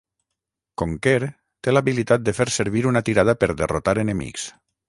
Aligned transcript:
Conker 0.81 1.17
té 1.29 1.75
l'habilitat 1.75 2.25
de 2.31 2.35
fer 2.39 2.49
servir 2.57 2.85
una 2.93 3.07
tirada 3.11 3.39
per 3.45 3.55
derrotar 3.63 3.99
enemics. 4.07 4.53